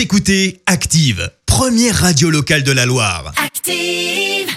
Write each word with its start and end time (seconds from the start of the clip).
Vous 0.00 0.04
écoutez 0.04 0.62
Active, 0.64 1.30
première 1.44 1.94
radio 1.94 2.30
locale 2.30 2.62
de 2.62 2.72
la 2.72 2.86
Loire. 2.86 3.34
Active. 3.36 4.48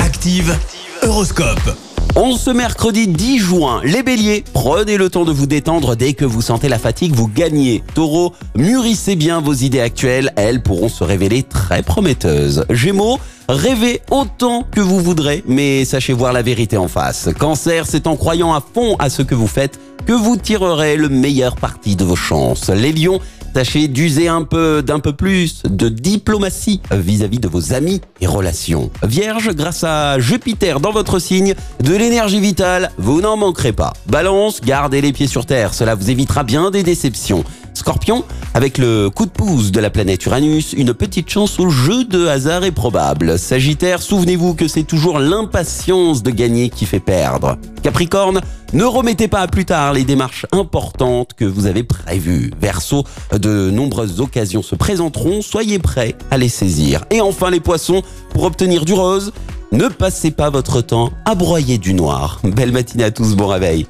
Active, 0.00 0.58
Horoscope. 1.02 1.76
On 2.16 2.36
ce 2.36 2.50
mercredi 2.50 3.06
10 3.06 3.38
juin, 3.38 3.80
les 3.84 4.02
béliers, 4.02 4.42
prenez 4.52 4.96
le 4.96 5.10
temps 5.10 5.24
de 5.24 5.30
vous 5.30 5.46
détendre 5.46 5.94
dès 5.94 6.14
que 6.14 6.24
vous 6.24 6.42
sentez 6.42 6.68
la 6.68 6.80
fatigue, 6.80 7.14
vous 7.14 7.28
gagnez. 7.28 7.84
Taureau, 7.94 8.34
mûrissez 8.56 9.14
bien 9.14 9.40
vos 9.40 9.54
idées 9.54 9.78
actuelles, 9.78 10.32
elles 10.34 10.60
pourront 10.60 10.88
se 10.88 11.04
révéler 11.04 11.44
très 11.44 11.84
prometteuses. 11.84 12.64
Gémeaux, 12.68 13.20
rêvez 13.48 14.02
autant 14.10 14.64
que 14.64 14.80
vous 14.80 14.98
voudrez, 14.98 15.44
mais 15.46 15.84
sachez 15.84 16.12
voir 16.12 16.32
la 16.32 16.42
vérité 16.42 16.76
en 16.76 16.88
face. 16.88 17.28
Cancer, 17.38 17.86
c'est 17.86 18.08
en 18.08 18.16
croyant 18.16 18.52
à 18.52 18.60
fond 18.60 18.96
à 18.98 19.08
ce 19.08 19.22
que 19.22 19.36
vous 19.36 19.46
faites 19.46 19.78
que 20.08 20.14
vous 20.14 20.38
tirerez 20.38 20.96
le 20.96 21.10
meilleur 21.10 21.54
parti 21.54 21.94
de 21.94 22.02
vos 22.02 22.16
chances. 22.16 22.70
Les 22.70 22.92
lions, 22.92 23.20
Tâchez 23.54 23.88
d'user 23.88 24.28
un 24.28 24.42
peu, 24.42 24.82
d'un 24.82 25.00
peu 25.00 25.12
plus 25.12 25.62
de 25.64 25.88
diplomatie 25.88 26.80
vis-à-vis 26.90 27.38
de 27.38 27.48
vos 27.48 27.72
amis 27.72 28.00
et 28.20 28.26
relations. 28.26 28.90
Vierge, 29.02 29.50
grâce 29.54 29.84
à 29.84 30.18
Jupiter 30.18 30.80
dans 30.80 30.92
votre 30.92 31.18
signe, 31.18 31.54
de 31.82 31.94
l'énergie 31.94 32.40
vitale, 32.40 32.90
vous 32.98 33.20
n'en 33.20 33.36
manquerez 33.36 33.72
pas. 33.72 33.92
Balance, 34.06 34.60
gardez 34.60 35.00
les 35.00 35.12
pieds 35.12 35.26
sur 35.26 35.46
terre, 35.46 35.74
cela 35.74 35.94
vous 35.94 36.10
évitera 36.10 36.44
bien 36.44 36.70
des 36.70 36.82
déceptions. 36.82 37.44
Scorpion, 37.78 38.24
avec 38.54 38.76
le 38.76 39.08
coup 39.08 39.24
de 39.24 39.30
pouce 39.30 39.70
de 39.70 39.80
la 39.80 39.88
planète 39.88 40.26
Uranus, 40.26 40.72
une 40.72 40.92
petite 40.92 41.30
chance 41.30 41.60
au 41.60 41.70
jeu 41.70 42.04
de 42.04 42.26
hasard 42.26 42.64
est 42.64 42.72
probable. 42.72 43.38
Sagittaire, 43.38 44.02
souvenez-vous 44.02 44.54
que 44.54 44.66
c'est 44.66 44.82
toujours 44.82 45.20
l'impatience 45.20 46.22
de 46.22 46.30
gagner 46.30 46.68
qui 46.68 46.86
fait 46.86 47.00
perdre. 47.00 47.56
Capricorne, 47.82 48.40
ne 48.72 48.84
remettez 48.84 49.28
pas 49.28 49.40
à 49.40 49.46
plus 49.46 49.64
tard 49.64 49.92
les 49.92 50.04
démarches 50.04 50.44
importantes 50.50 51.30
que 51.36 51.44
vous 51.44 51.66
avez 51.66 51.84
prévues. 51.84 52.50
Verseau, 52.60 53.04
de 53.32 53.70
nombreuses 53.70 54.20
occasions 54.20 54.62
se 54.62 54.74
présenteront, 54.74 55.40
soyez 55.40 55.78
prêts 55.78 56.16
à 56.30 56.36
les 56.36 56.48
saisir. 56.48 57.04
Et 57.10 57.20
enfin 57.20 57.50
les 57.50 57.60
poissons, 57.60 58.02
pour 58.30 58.42
obtenir 58.42 58.84
du 58.84 58.92
rose, 58.92 59.32
ne 59.70 59.86
passez 59.86 60.32
pas 60.32 60.50
votre 60.50 60.80
temps 60.80 61.12
à 61.24 61.34
broyer 61.34 61.78
du 61.78 61.94
noir. 61.94 62.40
Belle 62.42 62.72
matinée 62.72 63.04
à 63.04 63.10
tous, 63.10 63.36
bon 63.36 63.46
réveil. 63.46 63.86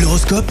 L'horoscope 0.00 0.50